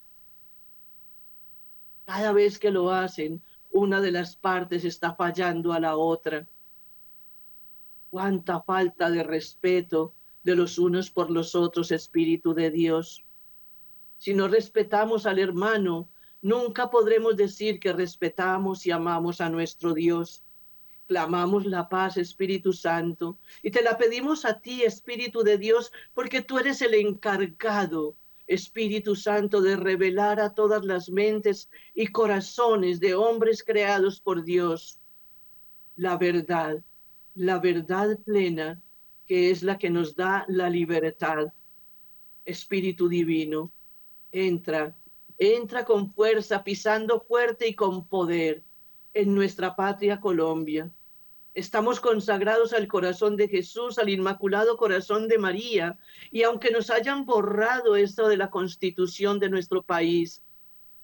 [2.09, 6.49] cada vez que lo hacen, una de las partes está fallando a la otra.
[8.11, 13.27] Cuánta falta de respeto de los unos por los otros, Espíritu de Dios.
[14.17, 16.09] Si no respetamos al hermano,
[16.41, 20.43] nunca podremos decir que respetamos y amamos a nuestro Dios.
[21.09, 26.43] Clamamos la paz, Espíritu Santo, y te la pedimos a ti, Espíritu de Dios, porque
[26.43, 28.15] tú eres el encargado
[28.47, 35.01] Espíritu Santo, de revelar a todas las mentes y corazones de hombres creados por Dios
[35.99, 36.81] la verdad,
[37.35, 38.81] la verdad plena,
[39.27, 41.53] que es la que nos da la libertad.
[42.45, 43.73] Espíritu Divino,
[44.31, 44.97] entra,
[45.39, 48.63] entra con fuerza, pisando fuerte y con poder
[49.13, 50.89] en nuestra patria Colombia.
[51.59, 55.99] Estamos consagrados al corazón de Jesús, al Inmaculado Corazón de María,
[56.31, 60.41] y aunque nos hayan borrado esto de la constitución de nuestro país,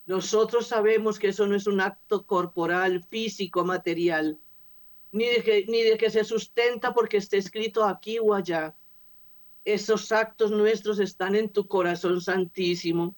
[0.07, 4.38] nosotros sabemos que eso no es un acto corporal, físico, material,
[5.11, 8.76] ni de que, ni de que se sustenta porque esté escrito aquí o allá.
[9.64, 13.16] Esos actos nuestros están en tu corazón santísimo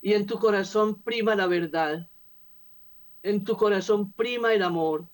[0.00, 2.08] y en tu corazón prima la verdad,
[3.22, 5.06] en tu corazón prima el amor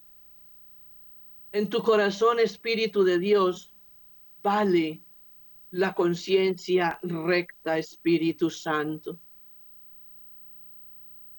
[1.54, 3.72] en tu corazón, Espíritu de Dios,
[4.42, 5.04] vale
[5.70, 9.20] la conciencia recta, Espíritu Santo.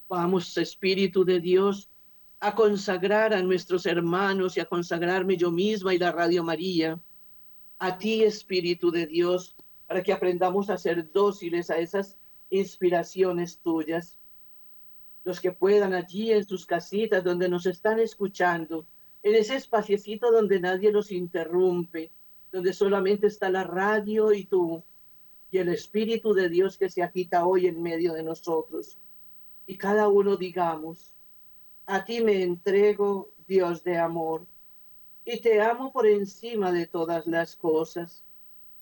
[0.08, 1.90] Vamos, Espíritu de Dios,
[2.40, 6.98] a consagrar a nuestros hermanos y a consagrarme yo misma y la Radio María,
[7.78, 9.54] a ti, Espíritu de Dios,
[9.86, 12.16] para que aprendamos a ser dóciles a esas
[12.48, 14.16] inspiraciones tuyas.
[15.24, 18.86] Los que puedan allí en sus casitas donde nos están escuchando,
[19.26, 22.12] en ese espaciecito donde nadie los interrumpe,
[22.52, 24.84] donde solamente está la radio y tú
[25.50, 28.96] y el Espíritu de Dios que se agita hoy en medio de nosotros.
[29.66, 31.12] Y cada uno digamos,
[31.86, 34.46] a ti me entrego, Dios de amor,
[35.24, 38.22] y te amo por encima de todas las cosas.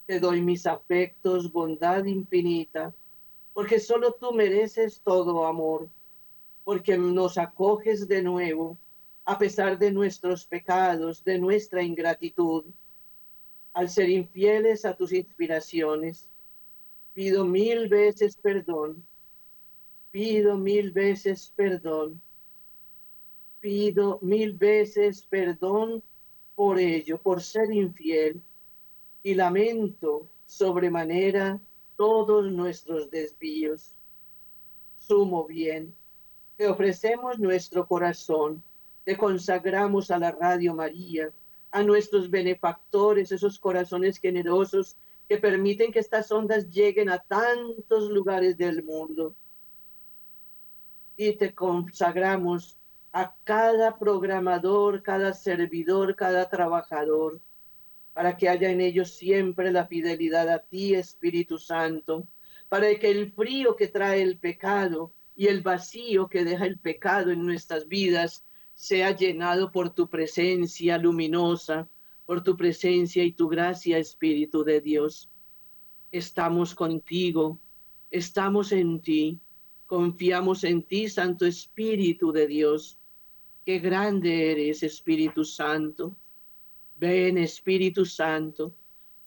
[0.04, 2.92] Te doy mis afectos, bondad infinita,
[3.54, 5.88] porque solo tú mereces todo amor,
[6.64, 8.76] porque nos acoges de nuevo
[9.24, 12.64] a pesar de nuestros pecados, de nuestra ingratitud,
[13.72, 16.28] al ser infieles a tus inspiraciones.
[17.14, 19.02] Pido mil veces perdón,
[20.10, 22.20] pido mil veces perdón,
[23.60, 26.02] pido mil veces perdón
[26.54, 28.40] por ello, por ser infiel,
[29.22, 31.58] y lamento sobremanera
[31.96, 33.92] todos nuestros desvíos.
[34.98, 35.94] Sumo bien,
[36.56, 38.62] te ofrecemos nuestro corazón
[39.04, 41.30] te consagramos a la Radio María,
[41.70, 44.96] a nuestros benefactores, esos corazones generosos
[45.28, 49.34] que permiten que estas ondas lleguen a tantos lugares del mundo.
[51.16, 52.76] Y te consagramos
[53.12, 57.40] a cada programador, cada servidor, cada trabajador,
[58.12, 62.26] para que haya en ellos siempre la fidelidad a ti, Espíritu Santo,
[62.68, 67.30] para que el frío que trae el pecado y el vacío que deja el pecado
[67.30, 68.44] en nuestras vidas
[68.74, 71.88] sea llenado por tu presencia luminosa,
[72.26, 75.30] por tu presencia y tu gracia, Espíritu de Dios.
[76.10, 77.58] Estamos contigo,
[78.10, 79.40] estamos en ti,
[79.86, 82.98] confiamos en ti, Santo Espíritu de Dios.
[83.64, 86.16] Qué grande eres, Espíritu Santo.
[86.96, 88.74] Ven, Espíritu Santo,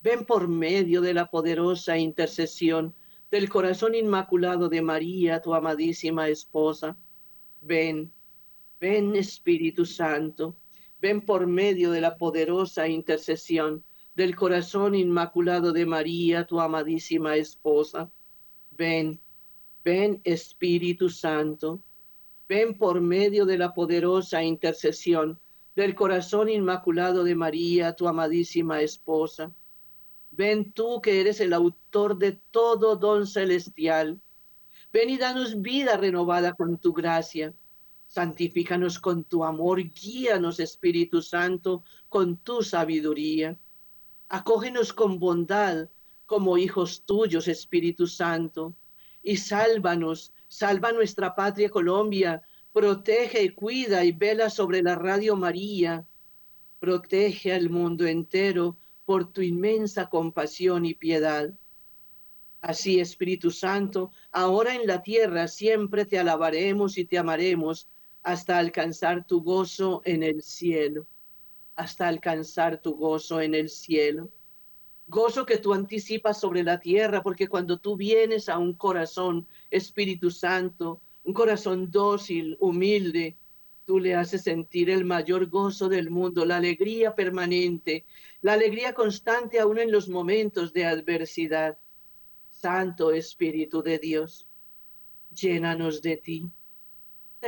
[0.01, 2.95] ven por medio de la poderosa intercesión
[3.29, 6.97] del corazón inmaculado de María, tu amadísima esposa
[7.61, 8.13] Ven,
[8.79, 10.55] ven Espíritu Santo,
[11.01, 18.11] ven por medio de la poderosa intercesión del corazón inmaculado de María, tu amadísima esposa.
[18.71, 19.19] Ven,
[19.83, 21.83] ven Espíritu Santo,
[22.47, 25.39] ven por medio de la poderosa intercesión
[25.75, 29.53] del corazón inmaculado de María, tu amadísima esposa.
[30.31, 34.19] Ven tú que eres el autor de todo don celestial.
[34.91, 37.53] Ven y danos vida renovada con tu gracia.
[38.07, 43.57] Santifícanos con tu amor, guíanos Espíritu Santo con tu sabiduría.
[44.29, 45.89] Acógenos con bondad
[46.25, 48.75] como hijos tuyos, Espíritu Santo,
[49.23, 52.41] y sálvanos, salva nuestra patria Colombia,
[52.71, 56.05] protege y cuida y vela sobre la Radio María,
[56.79, 61.53] protege al mundo entero por tu inmensa compasión y piedad.
[62.61, 67.87] Así, Espíritu Santo, ahora en la tierra siempre te alabaremos y te amaremos
[68.27, 71.07] hasta alcanzar tu gozo en el cielo,
[71.77, 74.27] hasta alcanzar tu gozo en el cielo.
[75.07, 80.29] Gozo que tú anticipas sobre la tierra, porque cuando tú vienes a un corazón, Espíritu
[80.29, 83.37] Santo, un corazón dócil, humilde,
[83.85, 88.05] tú le haces sentir el mayor gozo del mundo, la alegría permanente,
[88.41, 91.77] la alegría constante aún en los momentos de adversidad.
[92.51, 94.45] Santo Espíritu de Dios,
[95.33, 96.51] llénanos de ti.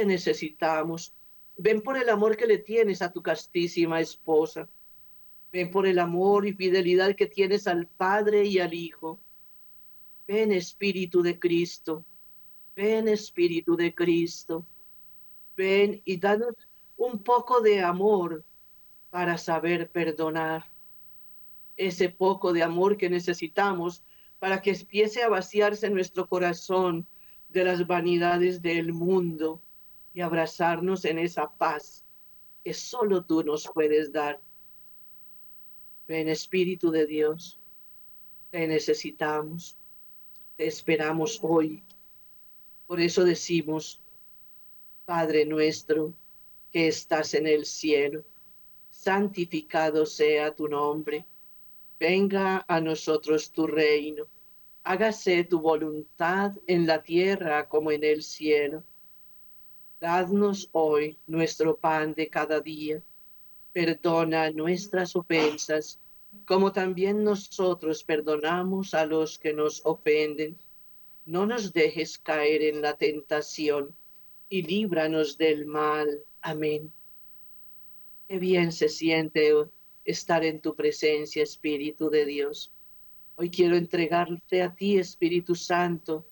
[0.05, 1.13] Necesitamos.
[1.57, 4.69] Ven por el amor que le tienes a tu castísima esposa.
[5.51, 9.19] Ven por el amor y fidelidad que tienes al Padre y al Hijo.
[10.27, 12.05] Ven Espíritu de Cristo
[12.79, 14.65] Ven Espíritu de Cristo,
[15.57, 16.55] ven y danos
[16.95, 18.45] un poco de amor
[19.09, 20.71] para saber perdonar.
[21.75, 24.01] Ese poco de amor que necesitamos
[24.39, 27.05] para que empiece a vaciarse nuestro corazón
[27.49, 29.61] de las vanidades del mundo
[30.19, 32.03] y abrazarnos en esa paz
[32.63, 34.41] que solo tú nos puedes dar.
[36.07, 37.57] Ven Espíritu de Dios,
[38.51, 39.77] te necesitamos,
[40.57, 41.83] te esperamos hoy
[42.89, 44.01] por eso decimos,
[45.05, 46.11] Padre nuestro
[46.71, 48.23] que estás en el cielo,
[48.89, 51.23] santificado sea tu nombre,
[51.99, 54.25] venga a nosotros tu reino,
[54.83, 58.83] hágase tu voluntad en la tierra como en el cielo.
[59.99, 63.01] Dadnos hoy nuestro pan de cada día,
[63.73, 65.99] perdona nuestras ofensas,
[66.45, 70.57] como también nosotros perdonamos a los que nos ofenden
[71.29, 73.95] no nos dejes caer en la tentación
[74.49, 76.23] y líbranos del mal.
[76.41, 76.91] Amén.
[78.27, 79.53] Qué bien se siente
[80.03, 82.71] estar en tu presencia, Espíritu de Dios.
[83.35, 86.25] Hoy quiero entregarte a ti, Espíritu Santo,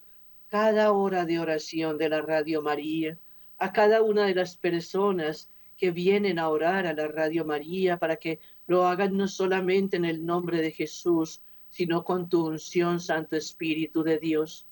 [0.50, 3.20] cada hora de oración de la Radio María,
[3.58, 8.18] a cada una de las personas que vienen a orar a la Radio María para
[8.18, 13.36] que lo hagan no solamente en el nombre de Jesús, sino con tu unción, Santo
[13.36, 14.68] Espíritu de Dios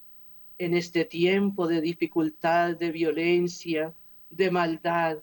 [0.57, 3.93] en este tiempo de dificultad, de violencia,
[4.29, 5.17] de maldad.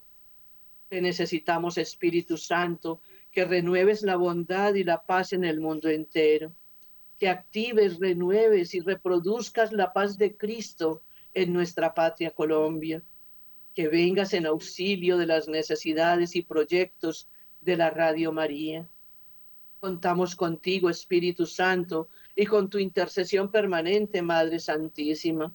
[0.88, 3.00] Te necesitamos, Espíritu Santo,
[3.30, 6.52] que renueves la bondad y la paz en el mundo entero,
[7.18, 11.02] que actives, renueves y reproduzcas la paz de Cristo
[11.32, 13.02] en nuestra patria Colombia,
[13.74, 17.28] que vengas en auxilio de las necesidades y proyectos
[17.60, 18.86] de la Radio María.
[19.80, 25.52] Contamos contigo, Espíritu Santo, y con tu intercesión permanente, Madre Santísima.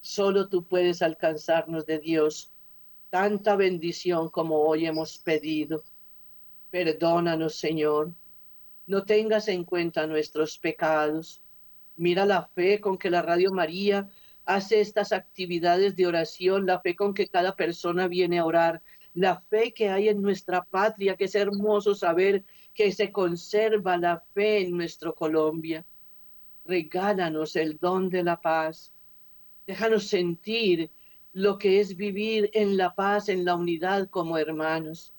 [0.00, 2.52] Solo tú puedes alcanzarnos de Dios
[3.10, 5.82] tanta bendición como hoy hemos pedido.
[6.70, 8.12] Perdónanos, Señor.
[8.86, 11.42] No tengas en cuenta nuestros pecados.
[11.96, 14.08] Mira la fe con que la Radio María
[14.48, 18.80] hace estas actividades de oración, la fe con que cada persona viene a orar,
[19.12, 24.24] la fe que hay en nuestra patria, que es hermoso saber que se conserva la
[24.32, 25.84] fe en nuestro Colombia.
[26.64, 28.90] Regálanos el don de la paz.
[29.66, 30.90] Déjanos sentir
[31.34, 35.12] lo que es vivir en la paz, en la unidad como hermanos.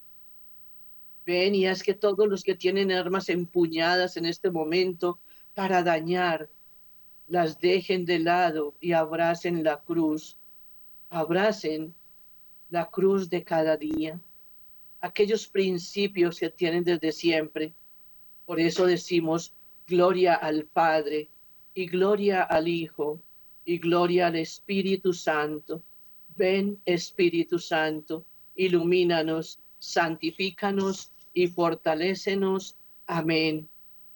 [1.24, 5.20] Ven y haz que todos los que tienen armas empuñadas en este momento
[5.54, 6.50] para dañar,
[7.30, 10.38] las dejen de lado y abracen la cruz.
[11.10, 11.94] Abracen
[12.70, 14.20] la cruz de cada día
[15.02, 17.74] aquellos principios que tienen desde siempre.
[18.46, 19.54] Por eso decimos
[19.88, 21.30] gloria al Padre
[21.74, 23.20] y gloria al Hijo
[23.66, 25.82] y gloria al Espíritu Santo.
[26.36, 28.26] Ven Espíritu Santo,
[28.56, 32.76] ilumínanos, santifícanos y fortalécenos.
[33.08, 33.68] Amén.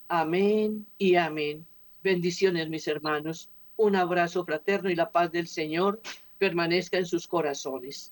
[0.07, 1.65] Amén y amén.
[2.03, 3.49] Bendiciones, mis hermanos.
[3.77, 6.01] Un abrazo fraterno y la paz del Señor
[6.37, 8.11] permanezca en sus corazones.